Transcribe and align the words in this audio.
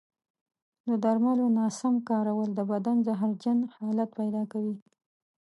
د 0.87 0.89
درملو 1.03 1.45
ناسم 1.59 1.93
کارول 2.09 2.49
د 2.55 2.59
بدن 2.71 2.97
زهرجن 3.07 3.57
حالت 3.75 4.09
پیدا 4.19 4.43
کوي. 4.51 4.75